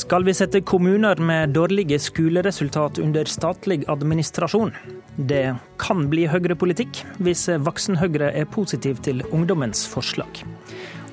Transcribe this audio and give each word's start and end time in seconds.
Skal 0.00 0.24
vi 0.24 0.32
sette 0.34 0.60
kommuner 0.60 1.16
med 1.16 1.50
dårlige 1.52 1.98
skoleresultat 2.00 2.98
under 2.98 3.24
statlig 3.24 3.84
administrasjon? 3.88 4.70
Det 5.16 5.56
kan 5.76 6.06
bli 6.08 6.22
høyrepolitikk 6.30 7.02
hvis 7.20 7.42
voksen-Høyre 7.60 8.30
er 8.32 8.46
positiv 8.48 9.02
til 9.04 9.20
ungdommens 9.28 9.82
forslag. 9.92 10.40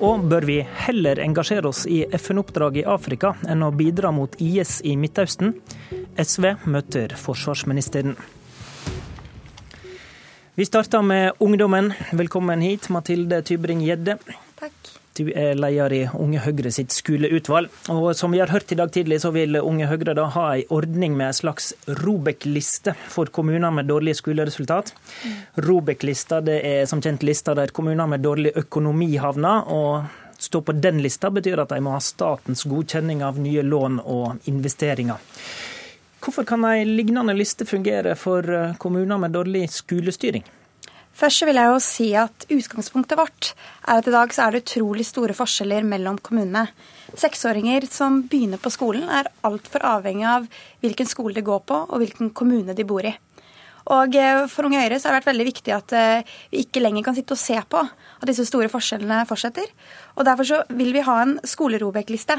Og 0.00 0.24
bør 0.30 0.46
vi 0.48 0.56
heller 0.86 1.20
engasjere 1.20 1.68
oss 1.68 1.82
i 1.84 1.98
FN-oppdrag 2.16 2.78
i 2.80 2.86
Afrika 2.88 3.34
enn 3.44 3.66
å 3.66 3.74
bidra 3.76 4.08
mot 4.14 4.38
IS 4.40 4.78
i 4.88 4.94
Midtøsten? 4.96 5.52
SV 6.16 6.54
møter 6.64 7.12
forsvarsministeren. 7.12 8.16
Vi 10.56 10.64
starter 10.64 11.04
med 11.04 11.44
ungdommen. 11.44 11.92
Velkommen 12.16 12.64
hit, 12.64 12.88
Mathilde 12.88 13.42
Tybring-Gjedde. 13.52 14.16
Takk. 14.62 14.97
Du 15.18 15.26
er 15.34 15.56
leder 15.58 15.92
i 15.96 16.00
Unge 16.14 16.38
Høyre 16.44 16.70
sitt 16.70 16.94
skoleutvalg. 16.94 17.72
Og 17.90 18.12
som 18.14 18.30
vi 18.30 18.38
har 18.38 18.52
hørt 18.52 18.70
i 18.70 18.76
dag 18.78 18.92
tidlig, 18.94 19.18
så 19.24 19.32
vil 19.34 19.58
Unge 19.58 19.88
Høyre 19.90 20.14
da 20.14 20.28
ha 20.30 20.44
en 20.54 20.74
ordning 20.74 21.16
med 21.18 21.32
en 21.32 21.38
slags 21.40 21.72
Robek-liste 22.04 22.94
for 23.10 23.30
kommuner 23.34 23.74
med 23.74 23.90
dårlige 23.90 24.20
skoleresultat. 24.20 24.92
Mm. 25.24 25.34
Robek-lista 25.66 26.38
det 26.46 26.60
er 26.68 26.86
som 26.86 27.02
kjent 27.02 27.26
lista 27.26 27.56
der 27.58 27.74
kommuner 27.74 28.06
med 28.06 28.22
dårlig 28.22 28.54
økonomi 28.62 29.16
havner. 29.18 29.66
og 29.66 30.06
Stå 30.38 30.60
på 30.62 30.76
den 30.78 31.02
lista 31.02 31.32
betyr 31.34 31.64
at 31.64 31.74
de 31.74 31.80
må 31.82 31.96
ha 31.96 32.02
statens 32.04 32.62
godkjenning 32.70 33.24
av 33.26 33.40
nye 33.42 33.64
lån 33.66 33.98
og 34.06 34.46
investeringer. 34.46 35.18
Hvorfor 36.22 36.46
kan 36.46 36.62
en 36.64 36.94
lignende 36.94 37.34
liste 37.34 37.66
fungere 37.66 38.14
for 38.14 38.46
kommuner 38.78 39.18
med 39.18 39.34
dårlig 39.34 39.66
skolestyring? 39.74 40.46
Først 41.18 41.42
vil 41.48 41.58
jeg 41.58 41.66
jo 41.66 41.78
si 41.82 42.04
at 42.14 42.44
Utgangspunktet 42.46 43.18
vårt 43.18 43.48
er 43.88 43.98
at 43.98 44.06
i 44.06 44.12
dag 44.14 44.30
så 44.34 44.44
er 44.44 44.54
det 44.54 44.60
utrolig 44.62 45.02
store 45.08 45.34
forskjeller 45.34 45.82
mellom 45.82 46.20
kommunene. 46.22 46.68
Seksåringer 47.18 47.88
som 47.90 48.20
begynner 48.30 48.60
på 48.62 48.70
skolen, 48.70 49.08
er 49.10 49.26
altfor 49.42 49.82
avhengig 49.96 50.28
av 50.30 50.46
hvilken 50.84 51.10
skole 51.10 51.34
de 51.34 51.42
går 51.42 51.64
på 51.66 51.80
og 51.88 51.96
hvilken 51.98 52.30
kommune 52.30 52.76
de 52.76 52.86
bor 52.86 53.02
i. 53.02 53.16
Og 53.94 54.16
eh, 54.18 54.42
For 54.52 54.68
Unge 54.68 54.80
Høyre 54.82 54.98
så 55.00 55.08
har 55.08 55.16
det 55.16 55.22
vært 55.22 55.30
veldig 55.30 55.46
viktig 55.48 55.74
at 55.74 55.94
eh, 55.96 56.34
vi 56.52 56.64
ikke 56.64 56.82
lenger 56.82 57.06
kan 57.06 57.16
sitte 57.16 57.36
og 57.36 57.40
se 57.40 57.56
på 57.56 57.80
at 57.80 58.26
disse 58.28 58.44
store 58.48 58.68
forskjellene 58.72 59.22
fortsetter. 59.28 59.70
Og 60.18 60.26
Derfor 60.28 60.48
så 60.48 60.60
vil 60.76 60.92
vi 60.96 61.04
ha 61.06 61.16
en 61.22 61.38
skolerobek-liste. 61.46 62.36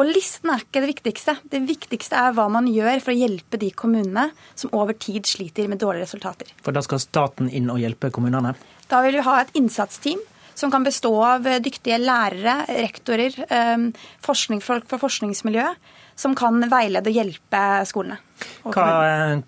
Og 0.00 0.10
listen 0.10 0.50
er 0.50 0.64
ikke 0.64 0.82
det 0.82 0.90
viktigste. 0.94 1.36
Det 1.52 1.62
viktigste 1.68 2.18
er 2.18 2.34
hva 2.34 2.48
man 2.52 2.68
gjør 2.70 3.02
for 3.04 3.14
å 3.14 3.20
hjelpe 3.20 3.60
de 3.60 3.70
kommunene 3.76 4.30
som 4.58 4.74
over 4.76 4.96
tid 4.98 5.28
sliter 5.30 5.70
med 5.70 5.82
dårlige 5.82 6.08
resultater. 6.08 6.50
For 6.64 6.74
da 6.74 6.82
skal 6.86 7.02
staten 7.02 7.50
inn 7.52 7.70
og 7.70 7.82
hjelpe 7.82 8.10
kommunene? 8.14 8.56
Da 8.90 9.02
vil 9.04 9.20
vi 9.20 9.26
ha 9.26 9.38
et 9.42 9.54
innsatsteam 9.58 10.22
som 10.54 10.72
kan 10.72 10.84
bestå 10.86 11.12
av 11.24 11.48
dyktige 11.64 12.00
lærere, 12.02 12.62
rektorer, 12.80 13.36
eh, 13.48 13.88
forskningsfolk 14.26 14.88
fra 14.90 15.00
forskningsmiljøet 15.00 15.96
som 16.20 16.34
kan 16.36 16.60
veilede 16.68 17.08
og 17.08 17.16
hjelpe 17.16 17.62
skolene. 17.88 18.18
Hva, 18.64 18.86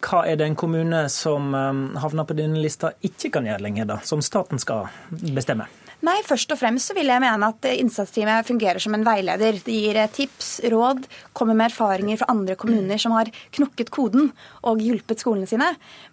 hva, 0.01 0.23
er 0.29 0.39
det 0.41 0.47
en 0.47 0.57
kommune 0.59 1.05
som 1.13 1.53
um, 1.53 1.83
havner 2.01 2.29
på 2.29 2.37
denne 2.37 2.61
lista 2.63 2.93
ikke 3.05 3.33
kan 3.37 3.49
gjøre 3.49 3.65
lenger, 3.67 3.89
da, 3.89 3.99
som 4.09 4.23
staten 4.25 4.61
skal 4.63 4.89
bestemme? 5.11 5.69
Nei, 6.03 6.17
Først 6.27 6.51
og 6.51 6.59
fremst 6.59 6.91
så 6.91 6.97
vil 6.97 7.07
jeg 7.13 7.23
mene 7.23 7.49
at 7.53 7.67
innsatsteamet 7.71 8.49
fungerer 8.49 8.83
som 8.83 8.97
en 8.97 9.05
veileder. 9.07 9.61
Det 9.63 9.75
gir 9.75 9.99
tips, 10.11 10.49
råd, 10.73 11.05
kommer 11.37 11.55
med 11.55 11.71
erfaringer 11.71 12.19
fra 12.19 12.27
andre 12.33 12.57
kommuner 12.59 12.99
som 12.99 13.15
har 13.15 13.31
knukket 13.55 13.93
koden 13.95 14.33
og 14.67 14.83
hjulpet 14.83 15.23
skolene 15.23 15.47
sine. 15.47 15.69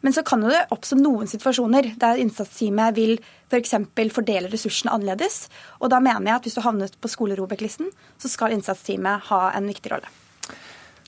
Men 0.06 0.14
så 0.14 0.22
kan 0.28 0.46
det 0.46 0.68
oppstå 0.76 1.00
noen 1.00 1.32
situasjoner 1.32 1.96
der 1.98 2.22
innsatsteamet 2.22 3.00
vil 3.00 3.16
f.eks. 3.50 3.74
For 3.98 4.14
fordele 4.20 4.52
ressursene 4.54 4.94
annerledes. 4.94 5.48
Og 5.82 5.90
da 5.90 5.98
mener 6.04 6.30
jeg 6.30 6.38
at 6.38 6.46
hvis 6.46 6.60
du 6.60 6.64
havnet 6.68 6.94
på 7.02 7.10
skolerobek-listen, 7.10 7.90
så 8.22 8.30
skal 8.30 8.54
innsatsteamet 8.54 9.26
ha 9.32 9.42
en 9.58 9.74
viktig 9.74 9.96
rolle. 9.96 10.14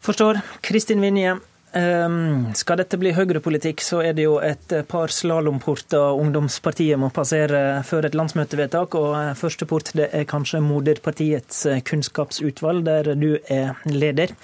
Forstår. 0.02 0.42
Kristin 0.66 1.06
Vinje, 1.06 1.38
skal 1.72 2.82
dette 2.82 2.98
bli 3.00 3.14
høyrepolitikk, 3.16 3.80
så 3.80 4.02
er 4.04 4.16
det 4.18 4.26
jo 4.26 4.34
et 4.44 4.74
par 4.92 5.14
slalåmporter 5.14 6.18
ungdomspartiet 6.20 7.00
må 7.00 7.08
passere 7.16 7.80
før 7.88 8.09
et 8.09 8.18
landsmøtevedtak. 8.20 8.98
Og 9.00 9.38
første 9.40 9.68
port 9.70 9.94
det 9.96 10.10
er 10.12 10.28
kanskje 10.28 10.60
moderpartiets 10.66 11.64
kunnskapsutvalg, 11.88 12.84
der 12.90 13.14
du 13.16 13.38
er 13.48 13.80
leder. 13.88 14.36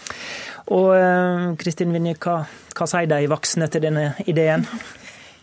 Og 0.74 0.94
ehm, 0.98 1.56
Kristin 1.60 1.94
Vinje, 1.96 2.18
hva, 2.24 2.42
hva 2.76 2.88
sier 2.90 3.08
de 3.12 3.28
voksne 3.32 3.70
til 3.72 3.84
denne 3.88 4.10
ideen? 4.28 4.68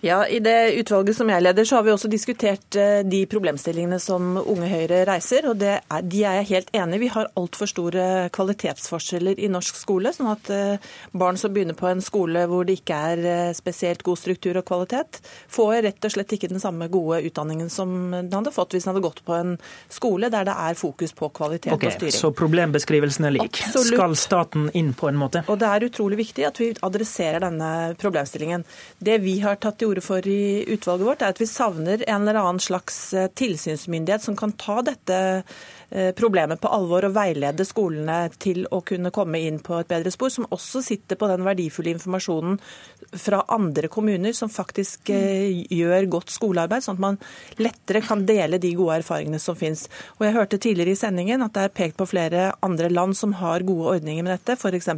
Ja, 0.04 0.26
I 0.28 0.38
det 0.44 0.74
utvalget 0.76 1.16
som 1.16 1.30
jeg 1.32 1.40
leder, 1.40 1.64
så 1.64 1.78
har 1.78 1.84
vi 1.86 1.92
også 1.94 2.10
diskutert 2.12 2.76
eh, 2.76 2.98
de 3.08 3.22
problemstillingene 3.30 3.96
som 4.02 4.34
Unge 4.36 4.66
Høyre 4.68 4.98
reiser. 5.08 5.46
og 5.48 5.62
er, 5.64 5.78
De 6.04 6.18
er 6.28 6.42
jeg 6.42 6.48
helt 6.50 6.72
enig 6.76 6.98
i. 6.98 7.02
Vi 7.06 7.08
har 7.14 7.30
altfor 7.40 7.70
store 7.70 8.08
kvalitetsforskjeller 8.36 9.40
i 9.40 9.48
norsk 9.48 9.78
skole. 9.80 10.12
sånn 10.12 10.28
at 10.28 10.50
eh, 10.52 10.90
barn 11.16 11.40
som 11.40 11.54
begynner 11.54 11.78
på 11.78 11.88
en 11.88 12.04
skole 12.04 12.42
hvor 12.50 12.68
det 12.68 12.76
ikke 12.82 12.98
er 13.14 13.22
eh, 13.30 13.54
spesielt 13.56 14.04
god 14.04 14.20
struktur 14.20 14.58
og 14.60 14.66
kvalitet, 14.68 15.22
får 15.48 15.80
rett 15.88 16.04
og 16.04 16.14
slett 16.18 16.36
ikke 16.36 16.52
den 16.52 16.60
samme 16.60 16.90
gode 16.92 17.22
utdanningen 17.24 17.72
som 17.72 18.12
de 18.12 18.36
hadde 18.36 18.52
fått 18.52 18.76
hvis 18.76 18.84
de 18.84 18.92
hadde 18.92 19.04
gått 19.08 19.24
på 19.24 19.38
en 19.38 19.56
skole 19.88 20.28
der 20.28 20.44
det 20.50 20.58
er 20.66 20.76
fokus 20.76 21.16
på 21.16 21.32
kvalitet 21.32 21.72
okay, 21.72 21.94
og 21.94 21.96
styring. 21.96 22.18
Så 22.18 22.32
problembeskrivelsen 22.36 23.30
er 23.30 23.36
lik. 23.38 23.62
Absolutt. 23.70 23.94
Skal 23.94 24.18
staten 24.20 24.68
inn 24.76 24.92
på 24.92 25.08
en 25.08 25.16
måte? 25.24 25.46
Og 25.48 25.56
Det 25.64 25.72
er 25.72 25.88
utrolig 25.88 26.20
viktig 26.26 26.44
at 26.52 26.60
vi 26.60 26.70
adresserer 26.76 27.40
denne 27.48 27.72
problemstillingen. 27.96 28.68
Det 29.00 29.16
vi 29.24 29.38
har 29.40 29.56
tatt 29.56 29.80
til 29.80 29.93
orde 29.93 29.93
for 30.02 30.26
i 30.26 30.64
utvalget 30.66 31.06
vårt, 31.06 31.22
er 31.22 31.34
at 31.34 31.40
vi 31.42 31.46
savner 31.50 32.02
en 32.08 32.22
eller 32.24 32.40
annen 32.40 32.62
slags 32.62 32.98
eh, 33.14 33.28
tilsynsmyndighet 33.28 34.24
som 34.24 34.36
kan 34.36 34.54
ta 34.58 34.80
dette 34.82 35.18
problemet 36.18 36.58
på 36.58 36.70
alvor 36.74 37.06
og 37.06 37.12
veilede 37.14 37.62
skolene 37.66 38.28
til 38.42 38.64
å 38.74 38.80
kunne 38.86 39.12
komme 39.14 39.38
inn 39.46 39.60
på 39.62 39.76
et 39.78 39.90
bedre 39.90 40.10
spor, 40.10 40.32
som 40.32 40.48
også 40.50 40.82
sitter 40.82 41.18
på 41.20 41.28
den 41.30 41.44
verdifulle 41.46 41.92
informasjonen 41.94 42.58
fra 43.12 43.44
andre 43.48 43.88
kommuner 43.88 44.32
som 44.32 44.50
faktisk 44.50 45.10
eh, 45.14 45.64
gjør 45.70 46.08
godt 46.10 46.32
skolearbeid, 46.34 46.84
sånn 46.84 46.98
at 46.98 47.04
man 47.04 47.18
lettere 47.62 48.02
kan 48.04 48.24
dele 48.26 48.58
de 48.62 48.72
gode 48.76 48.98
erfaringene 49.00 49.40
som 49.42 49.56
finnes. 49.58 49.86
Og 50.18 50.26
Jeg 50.26 50.36
hørte 50.36 50.58
tidligere 50.58 50.94
i 50.94 50.98
sendingen 50.98 51.44
at 51.44 51.54
det 51.54 51.66
er 51.66 51.74
pekt 51.74 51.98
på 52.00 52.08
flere 52.10 52.50
andre 52.64 52.90
land 52.92 53.16
som 53.18 53.36
har 53.40 53.64
gode 53.66 53.96
ordninger 53.96 54.26
med 54.26 54.34
dette. 54.34 54.58
F.eks. 54.58 54.90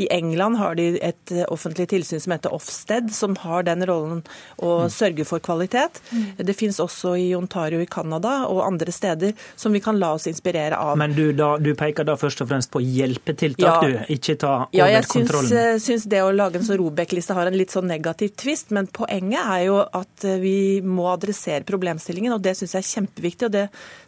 i 0.00 0.08
England 0.14 0.60
har 0.60 0.78
de 0.78 0.88
et 1.00 1.34
eh, 1.34 1.44
offentlig 1.52 1.88
tilsyn 1.92 2.22
som 2.22 2.36
heter 2.36 2.54
Ofsted, 2.54 3.12
som 3.14 3.36
har 3.44 3.66
den 3.68 3.84
rollen 3.88 4.24
å 4.62 4.88
sørge 4.92 5.26
for 5.28 5.42
kvalitet. 5.44 6.00
Mm. 6.10 6.44
Det 6.48 6.56
finnes 6.56 6.80
også 6.82 7.16
i 7.20 7.30
Ontario 7.36 7.82
i 7.82 7.90
Canada 7.90 8.44
og 8.48 8.64
andre 8.64 8.92
steder 8.94 9.34
som 9.56 9.74
vi 9.74 9.82
kan 9.84 9.98
la 10.00 10.13
oss 10.14 10.26
inspirere 10.30 10.78
av. 10.80 10.96
Men 11.00 11.14
du, 11.16 11.26
da, 11.36 11.54
du 11.62 11.72
peker 11.78 12.06
da 12.06 12.16
først 12.18 12.42
og 12.44 12.50
fremst 12.50 12.70
på 12.74 12.82
hjelpetiltak, 12.82 13.64
ja. 13.64 13.76
du, 13.84 14.14
ikke 14.14 14.36
ta 14.40 14.52
over 14.64 14.78
ja, 14.78 14.88
jeg 14.92 15.08
kontrollen? 15.10 15.50
Ja, 15.52 15.66
jeg 15.74 15.84
syns 15.86 16.08
det 16.10 16.22
å 16.24 16.32
lage 16.34 16.60
en 16.60 16.66
sånn 16.66 16.80
Robek-liste 16.80 17.36
har 17.36 17.50
en 17.50 17.58
litt 17.58 17.74
sånn 17.74 17.88
negativ 17.90 18.34
tvist, 18.40 18.72
men 18.74 18.88
poenget 18.94 19.40
er 19.42 19.66
jo 19.68 19.80
at 19.84 20.26
eh, 20.28 20.40
vi 20.42 20.56
må 20.84 21.08
adressere 21.12 21.66
problemstillingen, 21.68 22.34
og 22.36 22.44
det 22.44 22.56
syns 22.58 22.76
jeg 22.76 22.84
er 22.86 22.90
kjempeviktig. 22.90 23.50
og 23.50 23.56
Det 23.56 23.66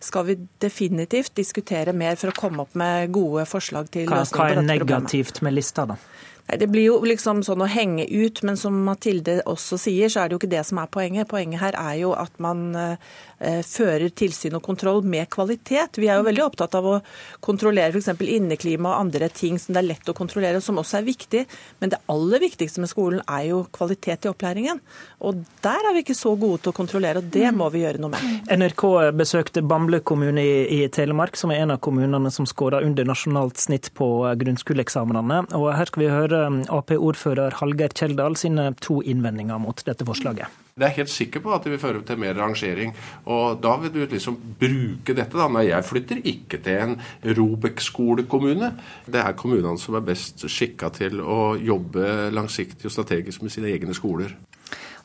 skal 0.08 0.28
vi 0.30 0.38
definitivt 0.62 1.34
diskutere 1.38 1.96
mer 1.96 2.18
for 2.20 2.32
å 2.32 2.36
komme 2.36 2.66
opp 2.66 2.76
med 2.78 3.12
gode 3.14 3.46
forslag 3.50 3.90
til 3.90 4.06
løsninger 4.06 4.16
på 4.16 4.22
dette 4.22 4.36
problemet. 4.36 4.64
Hva 4.64 4.64
er 4.64 4.72
negativt 4.72 5.42
med 5.46 5.56
lista, 5.56 5.86
da? 5.92 5.98
Det 6.46 6.68
blir 6.70 6.86
jo 6.86 6.98
liksom 7.02 7.40
sånn 7.42 7.64
å 7.64 7.66
henge 7.66 8.04
ut, 8.06 8.42
men 8.46 8.58
som 8.58 8.76
Mathilde 8.86 9.40
også 9.50 9.78
sier, 9.82 10.10
så 10.12 10.22
er 10.22 10.28
det 10.28 10.36
jo 10.36 10.40
ikke 10.42 10.52
det 10.52 10.62
som 10.68 10.78
er 10.78 10.90
poenget. 10.94 11.26
Poenget 11.30 11.58
her 11.58 11.78
er 11.80 11.96
jo 11.98 12.12
at 12.14 12.36
man 12.42 12.68
eh, 12.78 13.62
fører 13.66 14.12
tilsyn 14.14 14.54
og 14.54 14.62
kontroll 14.62 15.02
med 15.02 15.26
kvalitet. 15.32 15.98
Vi 15.98 16.06
er 16.06 16.20
jo 16.20 16.26
veldig 16.28 16.44
opptatt 16.44 16.76
av 16.78 16.86
å 16.86 16.94
kontrollere 17.42 17.90
f.eks. 17.90 18.12
inneklima 18.22 18.92
og 18.92 19.08
andre 19.08 19.30
ting 19.34 19.58
som 19.58 19.74
det 19.74 19.82
er 19.82 19.88
lett 19.88 20.12
å 20.12 20.14
kontrollere, 20.16 20.60
som 20.62 20.78
også 20.78 21.00
er 21.00 21.08
viktig. 21.08 21.42
Men 21.82 21.96
det 21.96 22.00
aller 22.12 22.44
viktigste 22.46 22.84
med 22.84 22.92
skolen 22.92 23.24
er 23.26 23.48
jo 23.50 23.64
kvalitet 23.74 24.28
i 24.28 24.30
opplæringen. 24.30 24.78
Og 25.26 25.42
der 25.66 25.90
er 25.90 25.96
vi 25.96 26.04
ikke 26.04 26.16
så 26.18 26.36
gode 26.38 26.62
til 26.62 26.70
å 26.70 26.78
kontrollere, 26.78 27.24
og 27.24 27.34
det 27.34 27.50
må 27.56 27.68
vi 27.74 27.82
gjøre 27.82 28.04
noe 28.04 28.14
med. 28.14 28.54
NRK 28.54 28.86
besøkte 29.18 29.64
Bamble 29.66 29.98
kommune 30.06 30.46
i, 30.46 30.80
Telemark, 30.94 31.34
som 31.34 31.50
er 31.50 31.64
en 31.64 31.74
av 31.74 31.82
kommunene 31.82 32.30
som 32.30 32.46
skårer 32.46 32.86
under 32.86 33.08
nasjonalt 33.08 33.58
snitt 33.58 33.90
på 33.98 34.08
grunnskoleeksamene. 34.38 35.42
Og 35.58 35.72
her 35.74 35.90
skal 35.90 36.04
vi 36.04 36.12
høre 36.12 36.35
Ap-ordfører 36.72 37.58
Hallgeir 37.60 37.94
Kjeldal 37.96 38.36
sine 38.38 38.70
to 38.82 39.00
innvendinger 39.04 39.60
mot 39.62 39.82
dette 39.86 40.06
forslaget. 40.06 40.62
Det 40.76 40.84
er 40.84 40.96
helt 40.98 41.08
sikker 41.08 41.40
på 41.40 41.54
at 41.56 41.64
det 41.64 41.70
vil 41.72 41.80
føre 41.80 42.02
til 42.04 42.18
mer 42.20 42.36
rangering. 42.36 42.90
Og 43.32 43.62
da 43.64 43.70
vil 43.80 43.94
du 43.94 44.02
liksom 44.10 44.36
bruke 44.60 45.14
dette 45.16 45.38
da, 45.38 45.46
Nei, 45.48 45.70
jeg 45.70 45.86
flytter, 45.88 46.20
ikke 46.20 46.60
til 46.66 46.82
en 46.82 46.98
Robek-skolekommune. 47.38 48.74
Det 49.08 49.22
er 49.22 49.38
kommunene 49.40 49.80
som 49.80 49.96
er 49.96 50.04
best 50.04 50.44
skikka 50.52 50.92
til 50.92 51.22
å 51.24 51.54
jobbe 51.56 52.28
langsiktig 52.36 52.90
og 52.90 52.92
strategisk 52.92 53.46
med 53.46 53.56
sine 53.56 53.72
egne 53.72 53.96
skoler. 53.96 54.36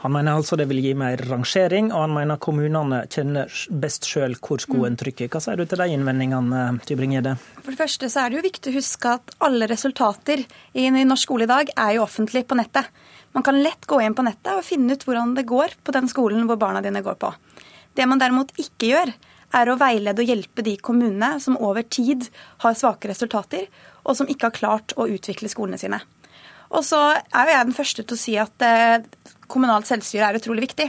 Han 0.01 0.15
mener 0.15 0.33
altså 0.33 0.57
det 0.57 0.65
vil 0.65 0.79
gi 0.81 0.91
mer 0.97 1.21
rangering, 1.29 1.91
og 1.93 2.07
han 2.07 2.13
mener 2.15 2.39
kommunene 2.41 3.03
kjenner 3.11 3.51
best 3.83 4.07
sjøl 4.09 4.33
hvor 4.41 4.61
skoen 4.63 4.95
trykker. 4.97 5.29
Hva 5.29 5.41
sier 5.43 5.59
du 5.59 5.67
til 5.69 5.77
de 5.77 5.93
innvendingene, 5.93 6.63
Tybring-Gjedde? 6.89 7.35
For 7.61 7.69
det 7.69 7.81
første 7.83 8.09
så 8.09 8.23
er 8.23 8.31
det 8.31 8.39
jo 8.39 8.47
viktig 8.47 8.71
å 8.71 8.77
huske 8.79 9.11
at 9.19 9.35
alle 9.45 9.69
resultater 9.69 10.41
i 10.73 10.87
norsk 10.89 11.27
skole 11.27 11.45
i 11.45 11.51
dag 11.51 11.69
er 11.75 11.97
jo 11.99 12.05
offentlig 12.07 12.47
på 12.49 12.57
nettet. 12.57 12.89
Man 13.37 13.45
kan 13.45 13.61
lett 13.61 13.85
gå 13.87 13.99
inn 14.01 14.17
på 14.17 14.25
nettet 14.25 14.55
og 14.55 14.65
finne 14.65 14.97
ut 14.97 15.05
hvordan 15.05 15.35
det 15.37 15.45
går 15.51 15.77
på 15.85 15.93
den 15.93 16.09
skolen 16.09 16.49
hvor 16.49 16.57
barna 16.59 16.81
dine 16.81 17.03
går 17.05 17.19
på. 17.21 17.29
Det 17.93 18.07
man 18.09 18.19
derimot 18.23 18.55
ikke 18.57 18.89
gjør, 18.89 19.13
er 19.51 19.69
å 19.69 19.77
veilede 19.77 20.23
og 20.23 20.31
hjelpe 20.31 20.65
de 20.65 20.77
kommunene 20.81 21.35
som 21.43 21.59
over 21.59 21.85
tid 21.85 22.25
har 22.63 22.73
svake 22.79 23.11
resultater, 23.11 23.67
og 24.01 24.17
som 24.17 24.29
ikke 24.31 24.49
har 24.49 24.57
klart 24.57 24.95
å 24.97 25.05
utvikle 25.11 25.51
skolene 25.51 25.77
sine. 25.77 26.01
Og 26.71 26.85
så 26.87 26.99
er 27.19 27.47
jo 27.47 27.55
jeg 27.55 27.67
den 27.67 27.75
første 27.75 28.03
til 28.05 28.17
å 28.17 28.21
si 28.21 28.35
at 28.39 28.65
eh, 28.65 29.03
kommunalt 29.51 29.89
selvstyre 29.89 30.31
er 30.31 30.39
utrolig 30.39 30.69
viktig. 30.69 30.87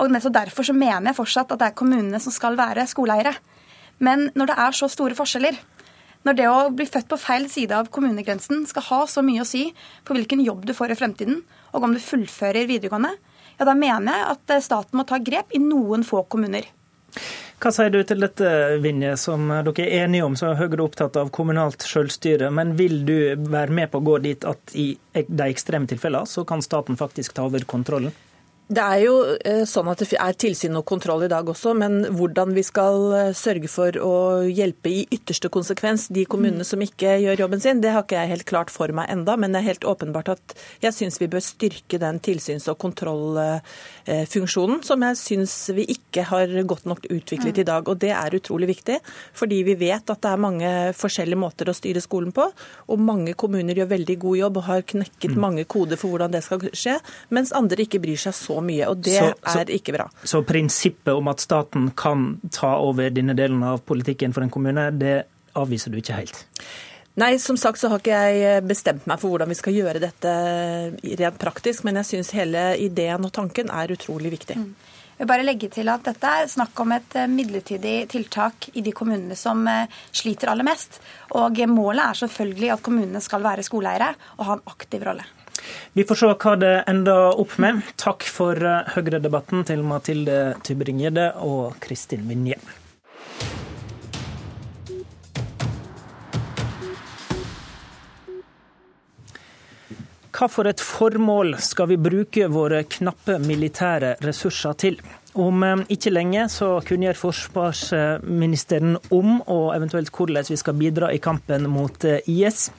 Og 0.00 0.12
nettopp 0.12 0.38
derfor 0.38 0.64
så 0.64 0.74
mener 0.76 1.10
jeg 1.10 1.18
fortsatt 1.18 1.52
at 1.52 1.60
det 1.60 1.68
er 1.68 1.76
kommunene 1.76 2.20
som 2.22 2.32
skal 2.32 2.56
være 2.56 2.88
skoleeiere. 2.88 3.34
Men 4.02 4.30
når 4.38 4.50
det 4.50 4.58
er 4.64 4.76
så 4.76 4.88
store 4.90 5.16
forskjeller, 5.18 5.58
når 6.22 6.38
det 6.38 6.46
å 6.48 6.70
bli 6.74 6.86
født 6.86 7.10
på 7.10 7.18
feil 7.20 7.48
side 7.50 7.76
av 7.76 7.90
kommunegrensen 7.92 8.64
skal 8.70 8.86
ha 8.88 9.00
så 9.10 9.24
mye 9.26 9.42
å 9.42 9.48
si 9.48 9.66
på 10.06 10.16
hvilken 10.16 10.42
jobb 10.44 10.64
du 10.68 10.72
får 10.76 10.94
i 10.94 10.98
fremtiden, 10.98 11.42
og 11.74 11.86
om 11.86 11.94
du 11.94 12.00
fullfører 12.02 12.68
videregående, 12.70 13.12
ja, 13.58 13.66
da 13.68 13.74
mener 13.76 14.14
jeg 14.16 14.28
at 14.36 14.54
eh, 14.54 14.64
staten 14.64 14.96
må 14.98 15.04
ta 15.08 15.20
grep 15.20 15.52
i 15.52 15.60
noen 15.62 16.06
få 16.06 16.24
kommuner. 16.30 16.64
Hva 17.62 17.70
sier 17.70 17.92
du 17.94 18.00
til 18.02 18.24
dette, 18.24 18.48
Vinje, 18.82 19.12
som 19.20 19.46
dere 19.52 19.84
er 19.84 20.06
enige 20.06 20.26
om, 20.26 20.34
så 20.38 20.48
er 20.50 20.58
Høyre 20.58 20.82
opptatt 20.82 21.18
av 21.20 21.30
kommunalt 21.34 21.84
selvstyre. 21.86 22.50
Men 22.50 22.74
vil 22.78 23.04
du 23.06 23.16
være 23.36 23.76
med 23.76 23.92
på 23.92 24.00
å 24.00 24.06
gå 24.08 24.18
dit 24.24 24.46
at 24.48 24.74
i 24.74 24.88
de 25.14 25.46
ekstreme 25.46 25.86
tilfellene 25.90 26.26
så 26.26 26.42
kan 26.48 26.64
staten 26.64 26.98
faktisk 26.98 27.36
ta 27.36 27.46
over 27.46 27.62
kontrollen? 27.68 28.14
Det 28.72 28.80
er 28.80 29.02
jo 29.04 29.36
eh, 29.36 29.66
sånn 29.68 29.90
at 29.92 30.00
det 30.00 30.16
er 30.16 30.32
tilsyn 30.38 30.78
og 30.78 30.86
kontroll 30.88 31.26
i 31.26 31.28
dag 31.28 31.44
også, 31.50 31.74
men 31.76 32.06
hvordan 32.16 32.54
vi 32.56 32.62
skal 32.64 33.12
eh, 33.18 33.32
sørge 33.36 33.68
for 33.68 33.92
å 34.00 34.12
hjelpe 34.48 34.88
i 34.88 35.02
ytterste 35.12 35.50
konsekvens 35.52 36.06
de 36.14 36.24
kommunene 36.30 36.64
som 36.64 36.80
ikke 36.80 37.18
gjør 37.20 37.42
jobben 37.44 37.60
sin, 37.60 37.82
det 37.84 37.92
har 37.92 38.06
ikke 38.06 38.16
jeg 38.16 38.30
helt 38.30 38.46
klart 38.48 38.72
for 38.72 38.88
meg 38.96 39.10
enda, 39.12 39.36
men 39.36 39.52
det 39.52 39.60
er 39.60 39.74
helt 39.74 39.84
åpenbart 39.92 40.28
at 40.32 40.54
jeg 40.80 40.96
syns 40.96 41.20
vi 41.20 41.28
bør 41.34 41.44
styrke 41.44 42.00
den 42.00 42.16
tilsyns- 42.24 42.70
og 42.72 42.78
kontrollfunksjonen 42.80 44.80
som 44.88 45.04
jeg 45.04 45.20
syns 45.20 45.52
vi 45.76 45.84
ikke 45.92 46.24
har 46.30 46.48
godt 46.68 46.86
nok 46.88 47.04
utviklet 47.10 47.60
i 47.60 47.66
dag. 47.68 47.84
Og 47.84 48.00
det 48.00 48.14
er 48.16 48.38
utrolig 48.38 48.68
viktig, 48.72 48.96
fordi 49.36 49.60
vi 49.68 49.76
vet 49.82 50.08
at 50.08 50.22
det 50.24 50.30
er 50.32 50.44
mange 50.46 50.70
forskjellige 50.96 51.42
måter 51.44 51.68
å 51.68 51.76
styre 51.76 52.00
skolen 52.04 52.32
på, 52.32 52.48
og 52.88 53.04
mange 53.04 53.36
kommuner 53.36 53.76
gjør 53.76 53.92
veldig 53.92 54.16
god 54.24 54.36
jobb 54.40 54.54
og 54.62 54.68
har 54.70 54.88
knekket 54.94 55.36
mm. 55.36 55.40
mange 55.44 55.68
koder 55.68 56.00
for 56.00 56.08
hvordan 56.14 56.32
det 56.32 56.40
skal 56.48 56.64
skje, 56.72 56.96
mens 57.36 57.52
andre 57.52 57.84
ikke 57.84 58.00
bryr 58.00 58.20
seg 58.24 58.32
så 58.38 58.61
mye. 58.64 58.86
Og 58.90 59.02
det 59.04 59.18
så, 59.18 59.58
er 59.58 59.72
ikke 59.74 59.96
bra. 59.96 60.08
Så 60.24 60.42
prinsippet 60.46 61.12
om 61.14 61.30
at 61.32 61.42
staten 61.42 61.90
kan 61.98 62.36
ta 62.54 62.76
over 62.82 63.12
denne 63.14 63.36
delen 63.38 63.62
av 63.66 63.82
politikken 63.88 64.34
for 64.34 64.46
en 64.46 64.52
kommune, 64.52 64.88
det 64.96 65.22
avviser 65.58 65.92
du 65.92 66.00
ikke 66.00 66.16
helt? 66.16 66.44
Nei, 67.20 67.34
som 67.36 67.58
sagt 67.60 67.76
så 67.76 67.90
har 67.92 68.00
ikke 68.00 68.18
jeg 68.32 68.62
bestemt 68.64 69.04
meg 69.10 69.20
for 69.20 69.34
hvordan 69.34 69.50
vi 69.52 69.58
skal 69.58 69.74
gjøre 69.76 70.00
dette 70.00 70.30
rent 71.20 71.40
praktisk, 71.40 71.84
men 71.84 72.00
jeg 72.00 72.08
syns 72.08 72.32
hele 72.32 72.70
ideen 72.80 73.28
og 73.28 73.34
tanken 73.36 73.68
er 73.68 73.92
utrolig 73.92 74.32
viktig. 74.38 74.56
Mm. 74.56 74.72
Jeg 75.12 75.26
vil 75.26 75.28
bare 75.28 75.44
legge 75.44 75.68
til 75.70 75.90
at 75.92 76.02
Dette 76.02 76.30
er 76.40 76.48
snakk 76.50 76.80
om 76.82 76.94
et 76.96 77.12
eh, 77.20 77.28
midlertidig 77.30 78.08
tiltak 78.10 78.70
i 78.72 78.82
de 78.82 78.94
kommunene 78.96 79.36
som 79.38 79.60
eh, 79.70 79.92
sliter 80.10 80.50
aller 80.50 80.66
mest. 80.66 80.98
Og 81.38 81.60
Målet 81.70 82.02
er 82.08 82.20
selvfølgelig 82.24 82.72
at 82.74 82.82
kommunene 82.82 83.20
skal 83.22 83.44
være 83.44 83.62
skoleeiere 83.62 84.08
og 84.38 84.48
ha 84.48 84.56
en 84.56 84.64
aktiv 84.72 85.04
rolle. 85.06 85.28
Vi 85.92 86.04
får 86.08 86.20
se 86.22 86.30
hva 86.32 86.54
det 86.60 86.74
ender 86.90 87.40
opp 87.40 87.58
med. 87.62 87.82
Takk 88.00 88.24
for 88.28 88.56
eh, 88.56 88.94
Høyre-debatten 88.94 89.66
til 89.68 89.82
Mathilde 89.86 90.54
Tybring-Gjedde 90.64 91.32
og 91.44 91.76
Kristin 91.84 92.24
Vinje. 92.30 92.60
Hva 100.32 100.48
for 100.50 100.66
et 100.66 100.80
formål 100.82 101.58
skal 101.62 101.90
vi 101.92 102.00
bruke 102.00 102.48
våre 102.50 102.80
knappe 102.88 103.36
militære 103.44 104.16
ressurser 104.24 104.78
til? 104.80 104.96
Om 105.38 105.62
eh, 105.62 105.82
ikke 105.94 106.12
lenge 106.12 106.48
så 106.50 106.74
kunngjør 106.88 107.20
forsvarsministeren 107.20 108.96
om 109.14 109.36
og 109.46 109.68
eventuelt 109.76 110.10
hvordan 110.10 110.48
vi 110.48 110.58
skal 110.60 110.76
bidra 110.80 111.12
i 111.12 111.20
kampen 111.22 111.68
mot 111.70 112.08
eh, 112.08 112.24
IS. 112.26 112.70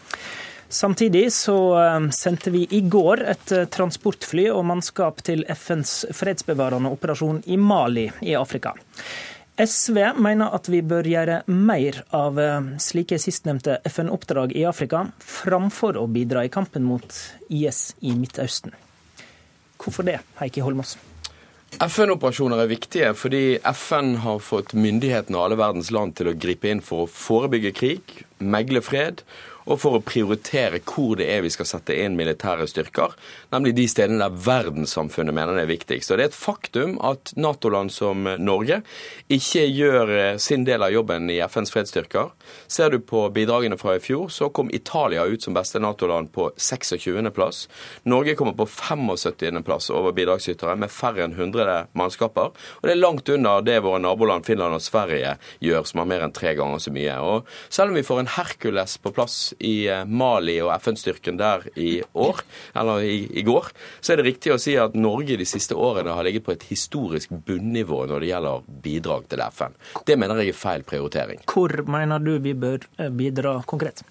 Samtidig 0.74 1.34
så 1.34 1.84
eh, 1.84 2.10
sendte 2.10 2.50
vi 2.50 2.68
i 2.70 2.82
går 2.82 3.22
et 3.30 3.52
eh, 3.54 3.68
transportfly 3.70 4.48
og 4.50 4.64
mannskap 4.66 5.20
til 5.22 5.44
FNs 5.46 5.92
fredsbevarende 6.18 6.90
operasjon 6.90 7.44
i 7.46 7.60
Mali 7.62 8.08
i 8.26 8.34
Afrika. 8.34 8.74
SV 9.54 10.00
mener 10.18 10.50
at 10.58 10.72
vi 10.74 10.80
bør 10.82 11.06
gjøre 11.06 11.36
mer 11.54 12.00
av 12.18 12.42
eh, 12.42 12.72
slike 12.82 13.22
sistnevnte 13.22 13.78
FN-oppdrag 13.86 14.58
i 14.58 14.66
Afrika, 14.66 15.04
framfor 15.22 16.02
å 16.02 16.08
bidra 16.10 16.48
i 16.48 16.50
kampen 16.50 16.90
mot 16.90 17.22
IS 17.54 17.92
i 18.02 18.18
Midtøsten. 18.18 18.74
Hvorfor 19.78 20.10
det, 20.10 20.24
Heikki 20.42 20.66
Holmås? 20.66 20.98
FN-operasjoner 21.86 22.66
er 22.66 22.74
viktige 22.74 23.14
fordi 23.18 23.46
FN 23.76 24.16
har 24.26 24.42
fått 24.42 24.74
myndighetene 24.74 25.38
og 25.38 25.52
alle 25.52 25.62
verdens 25.62 25.94
land 25.94 26.18
til 26.18 26.34
å 26.34 26.38
gripe 26.38 26.74
inn 26.74 26.82
for 26.82 27.06
å 27.06 27.14
forebygge 27.14 27.78
krig, 27.78 28.22
megle 28.42 28.82
fred 28.82 29.22
og 29.68 29.80
for 29.82 29.98
å 29.98 30.04
prioritere 30.04 30.82
hvor 30.84 31.18
det 31.20 31.30
er 31.32 31.44
vi 31.46 31.52
skal 31.54 31.68
sette 31.70 31.96
inn 32.00 32.18
militære 32.20 32.68
styrker, 32.70 33.16
nemlig 33.54 33.76
de 33.78 33.88
stedene 33.90 34.22
der 34.24 34.38
verdenssamfunnet 34.46 35.36
mener 35.36 35.58
det 35.58 35.66
er 35.66 35.72
viktigst. 35.72 36.12
Og 36.12 36.20
Det 36.20 36.26
er 36.26 36.32
et 36.32 36.38
faktum 36.38 36.98
at 37.04 37.34
Nato-land 37.40 37.94
som 37.94 38.28
Norge 38.40 38.82
ikke 39.32 39.66
gjør 39.68 40.14
eh, 40.18 40.38
sin 40.42 40.66
del 40.68 40.84
av 40.84 40.94
jobben 40.94 41.30
i 41.32 41.40
FNs 41.44 41.74
fredsstyrker. 41.74 42.32
Ser 42.68 42.94
du 42.94 43.00
på 43.00 43.26
bidragene 43.34 43.78
fra 43.80 43.98
i 43.98 44.04
fjor, 44.04 44.30
så 44.34 44.50
kom 44.54 44.72
Italia 44.74 45.26
ut 45.26 45.44
som 45.44 45.56
beste 45.56 45.82
Nato-land 45.84 46.32
på 46.36 46.50
26.-plass. 46.58 47.68
Norge 48.10 48.36
kommer 48.40 48.58
på 48.58 48.68
75.-plass 48.70 49.90
over 49.94 50.16
bidragsytere 50.16 50.76
med 50.80 50.92
færre 50.94 51.26
enn 51.26 51.36
100 51.38 51.94
mannskaper. 51.98 52.54
Og 52.54 52.88
det 52.88 52.96
er 52.96 53.02
langt 53.02 53.30
under 53.30 53.64
det 53.66 53.80
våre 53.84 54.02
naboland 54.04 54.46
Finland 54.48 54.78
og 54.78 54.84
Sverige 54.84 55.36
gjør, 55.64 55.88
som 55.88 56.04
har 56.04 56.10
mer 56.10 56.26
enn 56.26 56.36
tre 56.36 56.54
ganger 56.58 56.82
så 56.84 56.94
mye. 56.94 57.18
Og 57.24 57.50
selv 57.74 57.94
om 57.94 58.00
vi 58.00 58.06
får 58.06 58.24
en 58.24 58.34
Hercules 58.38 58.98
på 59.02 59.14
plass 59.16 59.53
i 59.60 59.88
eh, 59.92 60.06
Mali 60.06 60.58
og 60.64 60.74
FN-styrken 60.78 61.38
der 61.40 61.68
i 61.80 62.02
år, 62.14 62.44
eller 62.80 63.04
i, 63.06 63.18
i, 63.32 63.44
går, 63.46 63.70
så 64.00 64.14
er 64.14 64.22
det 64.22 64.28
riktig 64.32 64.54
å 64.54 64.60
si 64.62 64.76
at 64.80 64.98
Norge 64.98 65.38
de 65.40 65.48
siste 65.48 65.78
årene 65.78 66.16
har 66.16 66.26
ligget 66.28 66.46
på 66.48 66.56
et 66.56 66.66
historisk 66.70 67.34
bunnivå 67.46 68.04
når 68.10 68.24
det 68.24 68.32
gjelder 68.32 68.66
bidrag 68.86 69.30
til 69.32 69.46
FN. 69.50 69.78
Det 70.08 70.18
mener 70.20 70.42
jeg 70.42 70.54
er 70.54 70.62
feil 70.64 70.88
prioritering. 70.88 71.44
Hvor 71.50 71.76
mener 71.90 72.24
du 72.24 72.36
vi 72.44 72.56
bør 72.58 72.84
eh, 72.98 73.14
bidra 73.14 73.60
konkret? 73.70 74.04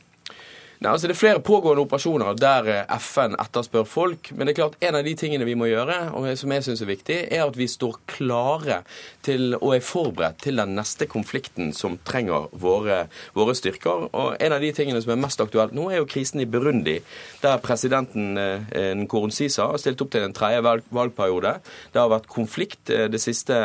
Nei, 0.83 0.91
altså 0.91 1.07
Det 1.07 1.15
er 1.15 1.21
flere 1.21 1.41
pågående 1.47 1.85
operasjoner 1.85 2.39
der 2.41 2.69
eh, 2.73 2.95
FN 2.99 3.37
etterspør 3.39 3.85
folk. 3.87 4.33
Men 4.35 4.49
det 4.49 4.57
er 4.57 4.59
klart 4.65 4.81
en 4.83 4.97
av 4.99 5.05
de 5.07 5.13
tingene 5.15 5.47
vi 5.47 5.55
må 5.55 5.69
gjøre, 5.71 5.99
og 6.19 6.27
som 6.39 6.51
jeg 6.51 6.65
syns 6.67 6.81
er 6.83 6.89
viktig, 6.91 7.19
er 7.31 7.45
at 7.45 7.59
vi 7.59 7.69
står 7.71 8.01
klare 8.11 8.81
til 9.23 9.55
og 9.61 9.77
er 9.77 9.85
forberedt 9.87 10.41
til 10.43 10.59
den 10.59 10.75
neste 10.75 11.07
konflikten 11.07 11.71
som 11.77 12.01
trenger 12.03 12.49
våre, 12.59 13.05
våre 13.37 13.55
styrker. 13.55 14.09
Og 14.11 14.35
En 14.43 14.57
av 14.57 14.65
de 14.65 14.73
tingene 14.75 14.99
som 15.05 15.13
er 15.15 15.21
mest 15.23 15.45
aktuelt 15.45 15.77
nå, 15.77 15.87
er 15.91 16.01
jo 16.01 16.09
krisen 16.11 16.43
i 16.43 16.49
Burundi, 16.51 16.97
der 17.45 17.63
presidenten 17.63 18.35
eh, 18.41 18.91
Nkurunziza 18.99 19.69
har 19.71 19.79
stilt 19.79 20.03
opp 20.03 20.11
til 20.17 20.27
en 20.27 20.35
tredje 20.35 20.65
valg, 20.67 20.83
valgperiode. 20.91 21.55
Det 21.95 22.03
har 22.03 22.11
vært 22.11 22.27
konflikt 22.27 22.91
eh, 22.91 23.07
det 23.13 23.23
siste, 23.23 23.61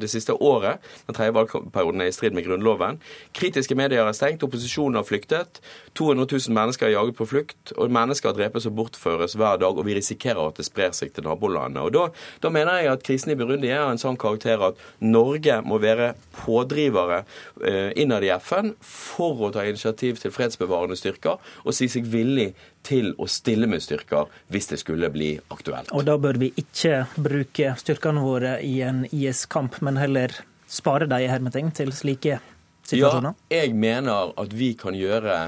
det 0.00 0.10
siste 0.10 0.34
året. 0.34 0.82
Den 1.06 1.14
tredje 1.14 1.34
valgperioden 1.36 2.02
er 2.02 2.10
i 2.10 2.16
strid 2.16 2.34
med 2.34 2.46
Grunnloven. 2.48 2.98
Kritiske 3.36 3.78
medier 3.78 4.02
er 4.02 4.16
stengt, 4.16 4.42
opposisjonen 4.42 4.98
har 4.98 5.06
flyktet. 5.06 5.62
200 5.94 6.23
000 6.30 6.54
mennesker 6.54 6.88
er 6.88 6.94
jaget 6.94 7.16
på 7.18 7.26
flukt, 7.28 7.72
og 7.76 7.92
mennesker 7.92 8.34
drepes 8.36 8.68
og 8.68 8.76
bortføres 8.78 9.36
hver 9.38 9.58
dag, 9.62 9.78
og 9.78 9.86
vi 9.86 9.96
risikerer 9.98 10.40
at 10.42 10.60
det 10.60 10.66
sprer 10.68 10.94
seg 10.96 11.14
til 11.14 11.26
nabolandene. 11.26 11.84
Og 11.84 11.94
da, 11.94 12.04
da, 12.42 12.52
mener 12.54 12.80
jeg 12.80 12.92
at 12.92 13.04
krisen 13.06 13.34
i 13.34 13.38
Burundi 13.38 13.72
er 13.72 13.86
en 13.86 14.00
sånn 14.00 14.18
karakter 14.20 14.62
at 14.70 14.80
Norge 15.04 15.60
må 15.66 15.80
være 15.82 16.12
pådrivere 16.44 17.24
eh, 17.64 17.90
innad 18.00 18.26
i 18.26 18.32
FN 18.38 18.72
for 18.84 19.46
å 19.48 19.52
ta 19.54 19.66
initiativ 19.66 20.22
til 20.22 20.34
fredsbevarende 20.34 20.98
styrker, 20.98 21.42
og 21.64 21.76
si 21.76 21.90
seg 21.92 22.08
villig 22.10 22.52
til 22.84 23.14
å 23.18 23.28
stille 23.30 23.68
med 23.70 23.82
styrker 23.82 24.28
hvis 24.52 24.70
det 24.72 24.80
skulle 24.82 25.10
bli 25.12 25.34
aktuelt. 25.54 25.92
Og 25.96 26.04
da 26.06 26.18
bør 26.20 26.40
vi 26.42 26.52
ikke 26.60 27.04
bruke 27.16 27.74
styrkene 27.80 28.24
våre 28.24 28.58
i 28.64 28.78
en 28.84 29.04
IS-kamp, 29.10 29.80
men 29.84 30.00
heller 30.00 30.34
spare 30.70 31.08
dem 31.08 31.24
i 31.24 31.30
hermetegn 31.30 31.72
til 31.74 31.92
slike 31.94 32.40
situasjoner? 32.84 33.36
Ja, 33.50 33.62
jeg 33.62 33.74
mener 33.78 34.32
at 34.40 34.54
vi 34.56 34.72
kan 34.78 34.96
gjøre 34.96 35.38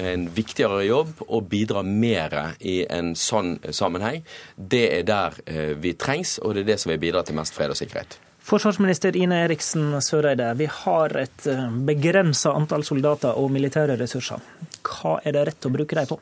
en 0.00 0.26
viktigere 0.34 0.84
jobb 0.86 1.22
og 1.28 1.48
bidra 1.50 1.84
mer 1.86 2.56
i 2.60 2.80
en 2.90 3.14
sånn 3.18 3.58
sammenheng. 3.74 4.24
Det 4.56 4.86
er 4.98 5.06
der 5.08 5.38
eh, 5.46 5.76
vi 5.80 5.94
trengs, 5.98 6.38
og 6.42 6.56
det 6.56 6.64
er 6.66 6.72
det 6.74 6.80
som 6.82 6.94
vil 6.94 7.02
bidra 7.02 7.24
til 7.26 7.38
mest 7.38 7.56
fred 7.56 7.72
og 7.72 7.78
sikkerhet. 7.80 8.18
Forsvarsminister 8.50 9.16
Ine 9.20 9.42
Eriksen 9.44 9.92
Søreide, 10.02 10.48
vi 10.58 10.66
har 10.66 11.14
et 11.20 11.46
eh, 11.46 11.68
begrensa 11.86 12.54
antall 12.56 12.86
soldater 12.86 13.38
og 13.38 13.52
militære 13.54 13.98
ressurser. 14.00 14.42
Hva 14.86 15.20
er 15.24 15.36
det 15.36 15.46
rett 15.50 15.68
å 15.68 15.72
bruke 15.74 15.98
dem 15.98 16.10
på? 16.10 16.18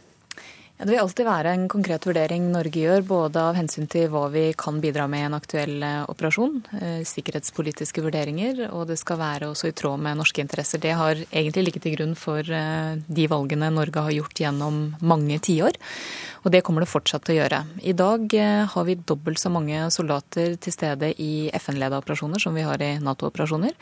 Ja, 0.79 0.85
det 0.87 0.93
vil 0.93 1.01
alltid 1.03 1.27
være 1.27 1.53
en 1.57 1.65
konkret 1.67 2.05
vurdering 2.07 2.45
Norge 2.53 2.79
gjør, 2.79 3.01
både 3.03 3.41
av 3.43 3.57
hensyn 3.59 3.89
til 3.91 4.05
hva 4.13 4.29
vi 4.31 4.45
kan 4.55 4.77
bidra 4.79 5.09
med 5.11 5.25
i 5.25 5.27
en 5.27 5.35
aktuell 5.35 5.83
eh, 5.83 6.05
operasjon, 6.07 6.61
eh, 6.79 7.01
sikkerhetspolitiske 7.03 8.05
vurderinger, 8.05 8.61
og 8.71 8.85
det 8.87 9.01
skal 9.01 9.19
være 9.19 9.49
også 9.51 9.73
i 9.73 9.75
tråd 9.75 9.99
med 10.07 10.21
norske 10.21 10.45
interesser. 10.45 10.79
Det 10.79 10.95
har 10.95 11.19
egentlig 11.33 11.65
ligget 11.67 11.83
til 11.83 11.97
grunn 11.97 12.15
for 12.15 12.47
eh, 12.47 12.95
de 12.95 13.27
valgene 13.27 13.73
Norge 13.75 14.07
har 14.07 14.15
gjort 14.21 14.39
gjennom 14.45 14.79
mange 15.03 15.41
tiår. 15.43 15.75
Og 16.49 16.53
det 16.55 16.63
kommer 16.65 16.81
det 16.81 16.89
fortsatt 16.89 17.27
til 17.29 17.35
å 17.35 17.43
gjøre. 17.43 17.59
I 17.85 17.93
dag 17.93 18.33
eh, 18.33 18.63
har 18.73 18.85
vi 18.89 18.95
dobbelt 18.97 19.37
så 19.37 19.51
mange 19.53 19.83
soldater 19.93 20.55
til 20.57 20.73
stede 20.73 21.11
i 21.21 21.51
FN-leda 21.59 21.99
operasjoner 22.01 22.41
som 22.41 22.57
vi 22.57 22.65
har 22.65 22.81
i 22.81 22.95
Nato-operasjoner. 23.05 23.75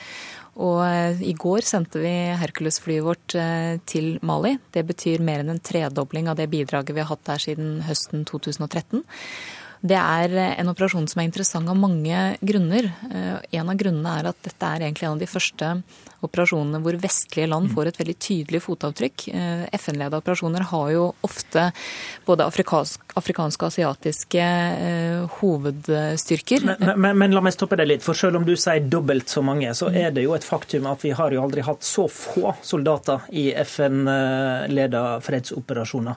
Og 0.66 0.80
eh, 0.82 1.22
i 1.30 1.36
går 1.38 1.62
sendte 1.62 2.02
vi 2.02 2.10
Hercules-flyet 2.40 3.06
vårt 3.06 3.36
eh, 3.38 3.78
til 3.86 4.16
Mali. 4.26 4.56
Det 4.74 4.82
betyr 4.88 5.22
mer 5.22 5.44
enn 5.44 5.54
en 5.54 5.62
tredobling 5.62 6.26
av 6.32 6.40
det 6.40 6.48
bidraget 6.50 6.90
vi 6.96 7.04
har 7.04 7.12
hatt 7.12 7.22
der 7.30 7.44
siden 7.46 7.76
høsten 7.86 8.26
2013. 8.26 9.06
Det 9.80 9.98
er 9.98 10.32
en 10.56 10.72
operasjon 10.72 11.08
som 11.10 11.20
er 11.20 11.28
interessant 11.28 11.68
av 11.68 11.78
mange 11.78 12.20
grunner. 12.40 12.88
En 13.52 13.70
av 13.70 13.78
grunnene 13.78 14.18
er 14.20 14.30
at 14.30 14.38
dette 14.46 14.70
er 14.70 14.86
egentlig 14.86 15.08
en 15.08 15.16
av 15.16 15.22
de 15.22 15.30
første 15.30 15.72
operasjonene 16.24 16.80
hvor 16.84 16.96
vestlige 17.00 17.48
land 17.50 17.70
får 17.74 17.90
et 17.90 18.00
veldig 18.00 18.16
tydelig 18.22 18.62
fotavtrykk. 18.64 19.26
Eh, 19.36 19.64
FN-leda 19.78 20.20
operasjoner 20.22 20.66
har 20.70 20.90
jo 20.94 21.04
ofte 21.26 21.68
både 22.26 22.46
afrikansk, 22.48 23.04
afrikanske 23.18 23.64
og 23.64 23.72
asiatiske 23.72 24.46
eh, 24.46 25.38
hovedstyrker. 25.38 26.66
Men, 26.70 26.92
men, 27.04 27.20
men, 27.22 27.36
la 27.36 27.44
meg 27.44 27.56
stoppe 27.56 27.78
deg 27.80 27.90
litt. 27.90 28.06
for 28.06 28.18
Selv 28.18 28.40
om 28.40 28.46
du 28.48 28.54
sier 28.56 28.84
dobbelt 28.90 29.32
så 29.32 29.44
mange, 29.46 29.72
så 29.76 29.90
er 29.92 30.12
det 30.16 30.26
jo 30.26 30.36
et 30.36 30.46
faktum 30.46 30.88
at 30.90 31.04
vi 31.04 31.14
har 31.16 31.34
jo 31.34 31.44
aldri 31.44 31.64
hatt 31.66 31.86
så 31.86 32.06
få 32.10 32.56
soldater 32.64 33.28
i 33.36 33.50
FN-ledede 33.66 35.20
fredsoperasjoner. 35.26 36.16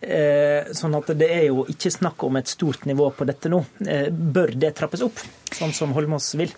Eh, 0.00 0.72
sånn 0.76 0.94
at 0.98 1.10
det 1.18 1.28
er 1.32 1.46
jo 1.48 1.64
ikke 1.72 1.92
snakk 1.94 2.26
om 2.26 2.36
et 2.40 2.50
stort 2.50 2.84
nivå 2.88 3.08
på 3.16 3.26
dette 3.28 3.50
nå. 3.52 3.62
Bør 4.10 4.52
det 4.54 4.74
trappes 4.76 5.04
opp, 5.06 5.22
sånn 5.56 5.74
som 5.76 5.94
Holmås 5.96 6.34
vil? 6.38 6.52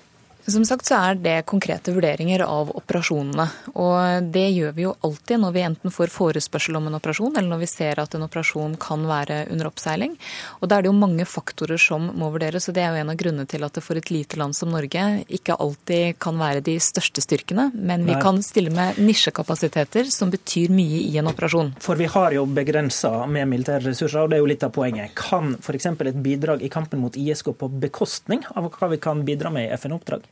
Som 0.46 0.64
sagt 0.64 0.86
så 0.88 0.96
er 0.96 1.18
det 1.20 1.34
konkrete 1.50 1.92
vurderinger 1.92 2.40
av 2.46 2.70
operasjonene. 2.78 3.44
Og 3.76 4.28
det 4.32 4.46
gjør 4.54 4.72
vi 4.76 4.84
jo 4.86 4.94
alltid 5.04 5.42
når 5.42 5.52
vi 5.52 5.64
enten 5.66 5.92
får 5.92 6.12
forespørsel 6.14 6.78
om 6.78 6.86
en 6.88 6.96
operasjon, 6.96 7.34
eller 7.36 7.50
når 7.50 7.60
vi 7.64 7.68
ser 7.68 8.00
at 8.00 8.14
en 8.16 8.24
operasjon 8.24 8.78
kan 8.80 9.04
være 9.08 9.42
under 9.52 9.68
oppseiling. 9.68 10.14
Og 10.62 10.70
da 10.70 10.78
er 10.78 10.86
det 10.86 10.90
jo 10.90 10.96
mange 10.96 11.26
faktorer 11.28 11.80
som 11.82 12.08
må 12.16 12.30
vurderes, 12.32 12.70
og 12.70 12.78
det 12.78 12.84
er 12.84 12.94
jo 12.94 13.02
en 13.02 13.12
av 13.12 13.18
grunnene 13.20 13.48
til 13.50 13.66
at 13.66 13.76
det 13.76 13.84
for 13.84 14.00
et 14.00 14.12
lite 14.14 14.40
land 14.40 14.56
som 14.56 14.72
Norge 14.72 15.04
ikke 15.28 15.58
alltid 15.58 16.16
kan 16.22 16.40
være 16.40 16.64
de 16.64 16.78
største 16.80 17.24
styrkene, 17.24 17.68
men 17.74 18.08
vi 18.08 18.14
Nei. 18.14 18.22
kan 18.24 18.40
stille 18.44 18.72
med 18.72 19.02
nisjekapasiteter 19.02 20.08
som 20.14 20.32
betyr 20.32 20.72
mye 20.72 21.02
i 21.04 21.20
en 21.20 21.28
operasjon. 21.28 21.74
For 21.84 22.00
vi 22.00 22.08
har 22.08 22.38
jo 22.38 22.46
begrensa 22.48 23.12
med 23.28 23.50
militære 23.52 23.90
ressurser, 23.90 24.24
og 24.24 24.32
det 24.32 24.38
er 24.38 24.44
jo 24.46 24.50
litt 24.54 24.64
av 24.64 24.72
poenget. 24.72 25.12
Kan 25.18 25.58
f.eks. 25.60 25.92
et 25.92 26.24
bidrag 26.24 26.64
i 26.64 26.72
kampen 26.72 27.04
mot 27.04 27.20
IS 27.20 27.44
gå 27.44 27.52
på 27.52 27.68
bekostning 27.84 28.46
av 28.56 28.72
hva 28.72 28.92
vi 28.94 29.02
kan 29.02 29.26
bidra 29.28 29.52
med 29.52 29.68
i 29.68 29.72
FN-oppdrag? 29.76 30.24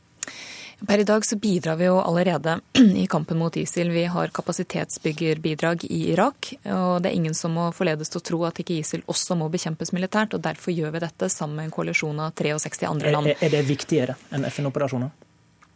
Per 0.87 1.01
i 1.01 1.05
dag 1.09 1.25
så 1.25 1.39
bidrar 1.41 1.77
vi 1.81 1.87
jo 1.89 1.97
allerede 2.01 2.59
i 2.97 3.07
kampen 3.07 3.39
mot 3.39 3.57
ISIL. 3.57 3.91
Vi 3.91 4.05
har 4.05 4.29
kapasitetsbyggerbidrag 4.29 5.85
i 5.85 6.03
Irak. 6.13 6.53
Og 6.65 7.03
det 7.03 7.11
er 7.11 7.17
ingen 7.17 7.35
som 7.35 7.57
må 7.57 7.71
forledes 7.73 8.13
til 8.13 8.21
å 8.21 8.27
tro 8.31 8.43
at 8.49 8.61
ikke 8.61 8.77
ISIL 8.83 9.05
også 9.09 9.39
må 9.41 9.49
bekjempes 9.53 9.95
militært. 9.97 10.37
og 10.37 10.45
Derfor 10.45 10.77
gjør 10.77 10.93
vi 10.93 11.05
dette 11.07 11.31
sammen 11.33 11.57
med 11.63 11.71
en 11.71 11.77
koalisjon 11.79 12.21
av 12.21 12.37
63 12.37 12.91
andre 12.91 13.15
land. 13.15 13.33
Er, 13.33 13.41
er 13.41 13.57
det 13.57 13.65
viktigere 13.71 14.19
enn 14.31 14.45
FN-operasjoner? 14.51 15.15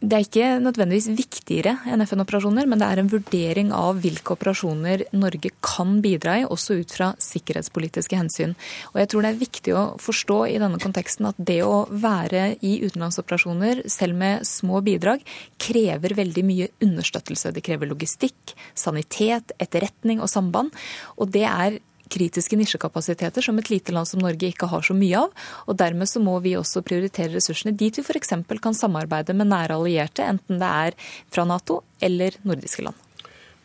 Det 0.01 0.17
er 0.17 0.23
ikke 0.25 0.45
nødvendigvis 0.63 1.11
viktigere 1.13 1.75
enn 1.85 2.01
FN-operasjoner, 2.01 2.65
men 2.65 2.79
det 2.81 2.87
er 2.89 2.99
en 3.03 3.09
vurdering 3.11 3.67
av 3.77 3.99
hvilke 4.01 4.33
operasjoner 4.33 5.03
Norge 5.13 5.51
kan 5.61 5.99
bidra 6.01 6.39
i, 6.41 6.45
også 6.47 6.79
ut 6.79 6.95
fra 6.95 7.11
sikkerhetspolitiske 7.21 8.17
hensyn. 8.17 8.55
Og 8.95 8.97
jeg 8.97 9.11
tror 9.11 9.21
det 9.21 9.29
er 9.29 9.43
viktig 9.43 9.75
å 9.77 9.83
forstå 10.01 10.39
i 10.49 10.57
denne 10.63 10.81
konteksten 10.81 11.29
at 11.29 11.37
det 11.37 11.59
å 11.61 11.83
være 11.93 12.55
i 12.65 12.79
utenlandsoperasjoner, 12.81 13.83
selv 13.93 14.17
med 14.17 14.49
små 14.49 14.81
bidrag, 14.81 15.21
krever 15.61 16.17
veldig 16.17 16.47
mye 16.49 16.71
understøttelse. 16.81 17.53
Det 17.53 17.61
krever 17.69 17.93
logistikk, 17.93 18.55
sanitet, 18.73 19.53
etterretning 19.61 20.25
og 20.25 20.33
samband. 20.33 20.73
Og 21.21 21.29
det 21.29 21.45
er 21.45 21.77
kritiske 22.11 22.59
nisjekapasiteter 22.59 23.45
som 23.45 23.59
et 23.61 23.71
lite 23.71 23.95
land 23.95 24.09
som 24.09 24.21
Norge 24.23 24.49
ikke 24.51 24.69
har 24.71 24.85
så 24.85 24.95
mye 24.97 25.25
av. 25.25 25.45
og 25.67 25.77
Dermed 25.79 26.09
så 26.09 26.23
må 26.23 26.37
vi 26.43 26.57
også 26.59 26.83
prioritere 26.85 27.33
ressursene 27.35 27.75
dit 27.77 27.97
vi 27.97 28.03
f.eks. 28.05 28.35
kan 28.61 28.77
samarbeide 28.77 29.35
med 29.37 29.51
nære 29.51 29.77
allierte, 29.79 30.25
enten 30.25 30.59
det 30.61 30.73
er 30.87 30.99
fra 31.31 31.47
Nato 31.47 31.81
eller 32.01 32.37
nordiske 32.43 32.85
land. 32.85 33.10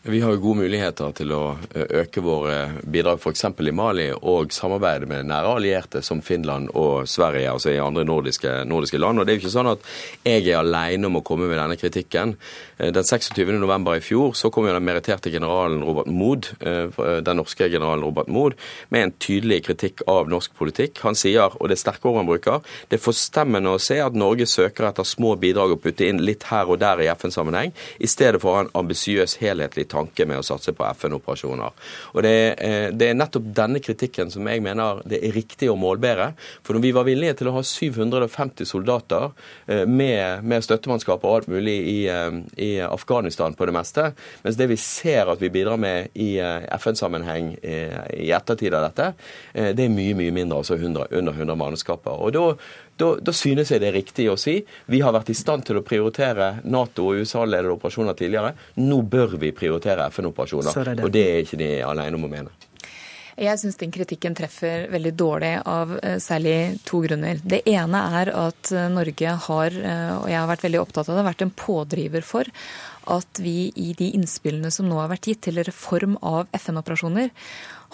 Vi 0.09 0.21
har 0.21 0.37
jo 0.37 0.39
gode 0.39 0.61
muligheter 0.61 1.11
til 1.19 1.33
å 1.35 1.57
øke 1.75 2.23
våre 2.23 2.57
bidrag 2.87 3.19
f.eks. 3.19 3.41
i 3.59 3.73
Mali, 3.75 4.05
og 4.15 4.53
samarbeide 4.55 5.09
med 5.11 5.27
nære 5.27 5.57
allierte 5.57 6.03
som 6.07 6.21
Finland 6.23 6.69
og 6.79 7.09
Sverige, 7.11 7.49
altså 7.51 7.73
i 7.73 7.81
andre 7.83 8.05
nordiske, 8.07 8.53
nordiske 8.71 9.01
land. 9.03 9.19
Og 9.19 9.27
det 9.27 9.33
er 9.33 9.41
jo 9.41 9.43
ikke 9.43 9.55
sånn 9.57 9.71
at 9.73 9.89
jeg 10.23 10.45
er 10.45 10.61
alene 10.61 11.09
om 11.11 11.19
å 11.19 11.23
komme 11.27 11.49
med 11.51 11.59
denne 11.59 11.79
kritikken. 11.81 12.37
Den 12.79 13.09
26. 13.09 13.41
november 13.59 13.99
i 13.99 14.05
fjor 14.05 14.37
så 14.39 14.53
kom 14.55 14.69
jo 14.69 14.77
den 14.77 14.87
meritterte 14.87 15.33
generalen 15.35 15.83
Robert 15.83 16.13
Mood, 16.15 16.53
den 16.63 17.41
norske 17.41 17.67
generalen 17.73 18.07
Robert 18.07 18.31
Mood, 18.31 18.55
med 18.95 19.09
en 19.09 19.15
tydelig 19.19 19.65
kritikk 19.67 20.05
av 20.07 20.31
norsk 20.31 20.55
politikk. 20.55 21.03
Han 21.03 21.19
sier, 21.19 21.51
og 21.59 21.67
det 21.67 21.81
er 21.81 21.83
sterke 21.83 22.07
ord 22.13 22.21
han 22.21 22.31
bruker, 22.31 22.63
det 22.87 23.01
er 23.01 23.03
forstemmende 23.09 23.75
å 23.75 23.83
se 23.83 23.99
at 24.05 24.15
Norge 24.15 24.47
søker 24.47 24.87
etter 24.93 25.09
små 25.17 25.35
bidrag 25.35 25.75
å 25.75 25.83
putte 25.83 26.07
inn 26.07 26.23
litt 26.23 26.47
her 26.53 26.71
og 26.71 26.79
der 26.85 27.03
i 27.03 27.11
FN-sammenheng, 27.17 27.75
i 27.99 28.15
stedet 28.15 28.39
for 28.45 28.53
å 28.53 28.59
ha 28.61 28.65
en 28.69 28.75
ambisiøs, 28.85 29.41
helhetlig 29.43 29.89
tanke 29.89 29.96
med 30.27 30.39
å 30.39 30.45
satse 30.45 30.73
på 30.77 30.85
FN-operasjoner. 30.93 31.73
Og 32.15 32.23
det 32.25 32.33
er, 32.33 32.55
eh, 32.59 32.91
det 32.93 33.11
er, 33.11 33.15
nettopp 33.15 33.47
denne 33.57 33.81
kritikken 33.81 34.31
som 34.31 34.47
jeg 34.47 34.63
mener 34.63 35.03
det 35.09 35.21
er 35.25 35.33
riktig 35.33 35.71
å 35.71 35.77
målbære. 35.77 36.33
For 36.63 36.75
når 36.75 36.83
vi 36.83 36.93
var 36.93 37.05
villige 37.05 37.37
til 37.39 37.49
å 37.49 37.57
ha 37.57 37.63
750 37.63 38.65
soldater 38.67 39.31
eh, 39.67 39.85
med, 39.87 40.45
med 40.45 40.65
støttemannskap 40.65 41.25
og 41.25 41.35
alt 41.37 41.49
mulig 41.49 41.77
i, 41.77 41.99
eh, 42.09 42.41
i, 42.57 42.71
Afghanistan 42.87 43.55
på 43.55 43.67
det 43.67 43.75
meste, 43.75 44.13
mens 44.45 44.57
det 44.57 44.69
vi 44.69 44.77
ser 44.77 45.33
at 45.33 45.41
vi 45.41 45.51
bidrar 45.51 45.81
med 45.81 46.11
i 46.15 46.37
FN-sammenheng 46.77 47.57
i 47.63 48.31
ettertid 48.35 48.75
av 48.77 48.85
dette, 48.87 49.07
det 49.53 49.85
er 49.85 49.93
mye, 49.93 50.15
mye 50.19 50.33
mindre, 50.35 50.61
altså 50.61 50.77
100, 50.77 51.09
under 51.19 51.33
100 51.33 51.57
mannskaper. 51.59 52.21
Og 52.21 52.35
da 52.37 52.45
da, 52.97 53.11
da, 53.21 53.33
synes 53.33 53.71
jeg 53.71 53.83
det 53.83 53.91
er 53.91 53.99
riktig 53.99 54.29
å 54.33 54.39
si 54.41 54.59
vi 54.93 55.03
har 55.05 55.15
vært 55.17 55.33
i 55.33 55.37
stand 55.37 55.67
til 55.69 55.81
å 55.81 55.85
prioritere 55.87 56.63
Nato- 56.65 57.11
og 57.11 57.21
USA-ledede 57.21 57.75
operasjoner 57.77 58.17
tidligere. 58.17 58.55
Nå 58.81 59.03
bør 59.03 59.37
vi 59.41 59.53
prioritere 59.57 60.09
FN-operasjoner. 60.11 61.03
Og 61.05 61.13
det 61.13 61.27
er 61.27 61.43
ikke 61.45 61.61
de 61.61 61.71
alene 61.85 62.17
om 62.17 62.25
å 62.29 62.33
mene. 62.33 62.55
Jeg 63.37 63.61
syns 63.61 63.77
den 63.77 63.93
kritikken 63.93 64.33
treffer 64.37 64.87
veldig 64.89 65.11
dårlig 65.13 65.51
av 65.69 65.91
eh, 65.99 66.17
særlig 66.25 66.79
to 66.89 67.03
grunner. 67.05 67.37
Det 67.45 67.61
ene 67.69 68.01
er 68.21 68.31
at 68.33 68.71
eh, 68.73 68.87
Norge 68.89 69.35
har, 69.45 69.77
eh, 69.77 70.13
og 70.17 70.31
jeg 70.31 70.39
har 70.41 70.49
vært 70.49 70.65
veldig 70.65 70.81
opptatt 70.81 71.11
av 71.13 71.19
det, 71.19 71.27
vært 71.27 71.45
en 71.45 71.53
pådriver 71.53 72.25
for 72.25 72.49
at 73.07 73.41
vi 73.43 73.73
i 73.75 73.93
de 73.99 74.13
innspillene 74.19 74.71
som 74.75 74.89
nå 74.89 74.99
har 75.01 75.11
vært 75.13 75.31
gitt 75.31 75.45
til 75.47 75.63
reform 75.65 76.19
av 76.23 76.51
FN-operasjoner, 76.57 77.33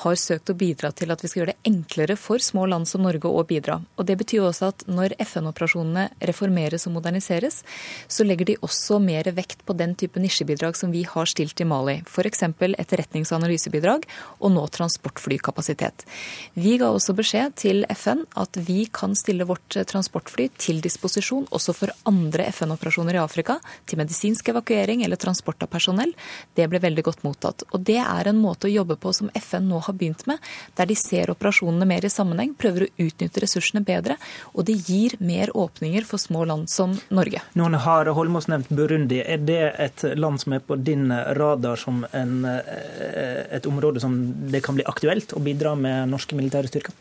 har 0.02 0.16
søkt 0.18 0.50
å 0.50 0.56
bidra 0.58 0.90
til 0.96 1.12
at 1.12 1.22
vi 1.22 1.28
skal 1.30 1.42
gjøre 1.42 1.54
det 1.54 1.68
enklere 1.68 2.16
for 2.18 2.42
små 2.42 2.64
land 2.70 2.88
som 2.88 3.04
Norge 3.04 3.28
å 3.28 3.42
bidra. 3.46 3.78
Og 4.00 4.06
Det 4.06 4.16
betyr 4.18 4.46
også 4.46 4.70
at 4.72 4.84
når 4.88 5.14
FN-operasjonene 5.20 6.08
reformeres 6.28 6.86
og 6.88 6.96
moderniseres, 6.96 7.62
så 8.08 8.26
legger 8.26 8.48
de 8.48 8.58
også 8.64 8.98
mer 9.02 9.28
vekt 9.36 9.64
på 9.66 9.76
den 9.76 9.94
type 9.98 10.20
nisjebidrag 10.20 10.76
som 10.78 10.92
vi 10.94 11.04
har 11.08 11.28
stilt 11.30 11.60
i 11.60 11.68
Mali. 11.68 12.00
F.eks. 12.06 12.42
etterretnings- 12.42 13.32
og 13.32 13.40
analysebidrag, 13.40 14.06
og 14.40 14.54
nå 14.54 14.64
transportflykapasitet. 14.74 16.06
Vi 16.54 16.76
ga 16.80 16.90
også 16.90 17.14
beskjed 17.16 17.56
til 17.60 17.84
FN 17.92 18.24
at 18.36 18.56
vi 18.56 18.86
kan 18.92 19.14
stille 19.18 19.46
vårt 19.48 19.76
transportfly 19.88 20.48
til 20.58 20.80
disposisjon 20.82 21.46
også 21.50 21.76
for 21.76 21.94
andre 22.08 22.48
FN-operasjoner 22.50 23.18
i 23.18 23.22
Afrika, 23.22 23.58
til 23.86 24.00
medisinsk 24.00 24.48
evakuering 24.52 25.01
eller 25.04 25.20
transport 25.20 25.62
av 25.62 25.70
personell. 25.72 26.12
Det 26.54 26.68
ble 26.70 26.80
veldig 26.82 27.04
godt 27.06 27.24
mottatt. 27.26 27.64
Og 27.72 27.82
det 27.86 27.98
er 28.02 28.28
en 28.28 28.40
måte 28.40 28.68
å 28.68 28.72
jobbe 28.72 28.96
på 29.00 29.12
som 29.16 29.30
FN 29.38 29.68
nå 29.68 29.80
har 29.86 29.96
begynt 29.98 30.26
med, 30.30 30.40
der 30.78 30.88
de 30.90 30.96
ser 30.98 31.32
operasjonene 31.32 31.88
mer 31.88 32.06
i 32.06 32.12
sammenheng, 32.12 32.54
prøver 32.58 32.86
å 32.86 32.90
utnytte 33.06 33.42
ressursene 33.44 33.84
bedre, 33.86 34.18
og 34.54 34.66
det 34.68 34.78
gir 34.88 35.16
mer 35.20 35.52
åpninger 35.56 36.06
for 36.08 36.22
små 36.22 36.46
land 36.48 36.70
som 36.72 36.94
Norge. 37.14 37.42
Noen 37.58 37.78
har 37.82 38.10
Holmås 38.16 38.48
nevnt 38.52 38.72
Burundi. 38.72 39.20
Er 39.22 39.42
det 39.42 39.62
et 39.82 40.06
land 40.18 40.40
som 40.42 40.56
er 40.56 40.64
på 40.64 40.78
din 40.80 41.08
radar 41.10 41.76
som 41.80 42.04
en, 42.12 42.44
eh, 42.44 43.46
et 43.50 43.66
område 43.66 44.00
som 44.00 44.16
det 44.50 44.62
kan 44.62 44.74
bli 44.74 44.84
aktuelt 44.84 45.32
å 45.32 45.42
bidra 45.42 45.74
med 45.74 46.08
norske 46.08 46.36
militære 46.36 46.68
styrker? 46.68 46.92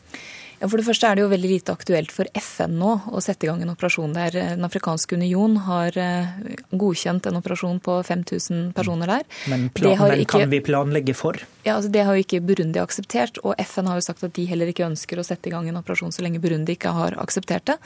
For 0.62 0.78
det 0.78 0.86
første 0.86 1.10
er 1.10 1.18
det 1.18 1.24
jo 1.24 1.32
veldig 1.32 1.50
lite 1.50 1.74
aktuelt 1.74 2.12
for 2.14 2.30
FN 2.38 2.76
nå 2.78 2.92
å 3.10 3.22
sette 3.24 3.48
i 3.48 3.50
gang 3.50 3.64
en 3.64 3.74
operasjon 3.74 4.14
der. 4.14 4.36
Den 4.54 4.68
afrikanske 4.68 5.18
union 5.18 5.56
har 5.66 5.98
eh, 5.98 6.30
godkjent 6.70 7.26
en 7.30 7.40
operasjon 7.40 7.80
på 7.82 7.98
5000 8.06 8.70
personer 8.78 9.10
der. 9.10 9.26
Men, 9.50 9.70
plan, 9.74 9.98
men 9.98 10.22
ikke, 10.22 10.38
kan 10.38 10.54
vi 10.54 10.62
planlegge 10.66 11.16
for? 11.18 11.40
Ja, 11.66 11.80
altså 11.80 11.90
Det 11.94 12.06
har 12.06 12.18
jo 12.18 12.26
ikke 12.26 12.44
Burundi 12.46 12.82
akseptert. 12.82 13.42
Og 13.42 13.58
FN 13.66 13.90
har 13.90 13.98
jo 13.98 14.06
sagt 14.06 14.26
at 14.28 14.36
de 14.38 14.46
heller 14.50 14.70
ikke 14.70 14.86
ønsker 14.86 15.18
å 15.18 15.26
sette 15.26 15.50
i 15.50 15.56
gang 15.56 15.70
en 15.70 15.82
operasjon 15.82 16.14
så 16.14 16.26
lenge 16.26 16.42
Burundi 16.44 16.78
ikke 16.78 16.94
har 16.94 17.18
akseptert 17.22 17.66
det. 17.74 17.78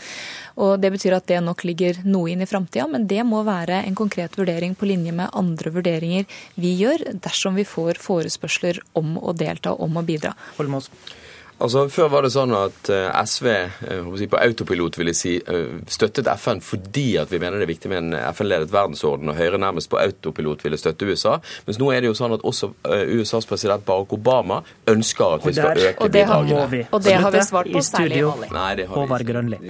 Og 0.60 0.76
Det 0.84 0.92
betyr 0.98 1.16
at 1.16 1.30
det 1.32 1.40
nok 1.46 1.64
ligger 1.68 2.04
noe 2.04 2.34
inn 2.34 2.44
i 2.44 2.50
framtida, 2.50 2.90
men 2.92 3.08
det 3.08 3.24
må 3.28 3.46
være 3.48 3.86
en 3.86 3.96
konkret 3.96 4.36
vurdering 4.36 4.76
på 4.76 4.90
linje 4.92 5.16
med 5.16 5.32
andre 5.32 5.72
vurderinger 5.72 6.28
vi 6.60 6.76
gjør, 6.82 7.08
dersom 7.24 7.56
vi 7.56 7.68
får 7.68 8.04
forespørsler 8.04 8.84
om 9.00 9.16
å 9.16 9.32
delta, 9.32 9.72
om 9.72 9.96
å 9.96 10.04
bidra. 10.04 10.36
Holmås. 10.60 10.92
Altså, 11.56 11.86
Før 11.88 12.10
var 12.12 12.26
det 12.26 12.34
sånn 12.34 12.52
at 12.58 12.90
eh, 12.92 13.08
SV 13.24 13.48
eh, 13.56 14.28
på 14.28 14.40
autopilot 14.42 14.98
ville 15.00 15.14
si, 15.16 15.38
eh, 15.40 15.78
støttet 15.88 16.28
FN 16.36 16.60
fordi 16.64 17.16
at 17.22 17.32
vi 17.32 17.40
mener 17.40 17.62
det 17.62 17.68
er 17.68 17.72
viktig 17.72 17.92
med 17.92 18.02
en 18.02 18.18
FN-ledet 18.34 18.74
verdensorden, 18.74 19.32
og 19.32 19.40
Høyre 19.40 19.60
nærmest 19.62 19.90
på 19.92 20.00
autopilot 20.02 20.66
ville 20.66 20.80
støtte 20.80 21.08
USA. 21.08 21.38
Mens 21.68 21.80
nå 21.80 21.92
er 21.96 22.04
det 22.04 22.12
jo 22.12 22.18
sånn 22.18 22.36
at 22.36 22.44
også 22.44 22.74
USAs 22.84 23.48
president 23.48 23.86
Barack 23.88 24.12
Obama 24.18 24.62
ønsker 24.92 25.38
at 25.38 25.48
vi 25.48 25.56
skal 25.56 25.80
øke 25.80 26.04
og 26.04 26.12
det 26.12 26.26
har, 26.28 26.44
bidragene. 26.44 26.88
Og 26.92 27.06
det 27.06 27.16
har 27.24 27.32
vi 27.32 27.46
svart 27.48 27.72
på, 27.72 27.86
særlig 27.88 28.20
i 28.20 28.52
Nei, 28.52 28.70
det 28.82 28.90
har 28.90 28.96
vi 28.96 29.06
Håvard 29.06 29.28
Grønli. 29.30 29.62